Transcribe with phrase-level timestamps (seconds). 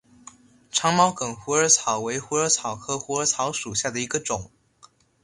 [0.71, 4.49] 长毛梗虎耳草为虎耳草科虎耳草属下的一个种。